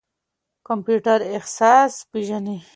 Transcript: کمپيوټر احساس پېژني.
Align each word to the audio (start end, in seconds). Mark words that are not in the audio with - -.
کمپيوټر 0.67 1.19
احساس 1.35 1.91
پېژني. 2.11 2.57